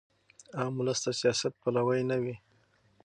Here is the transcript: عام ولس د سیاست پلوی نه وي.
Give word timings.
عام 0.57 0.73
ولس 0.79 0.99
د 1.05 1.07
سیاست 1.21 1.53
پلوی 1.61 2.01
نه 2.09 2.17
وي. 2.23 2.35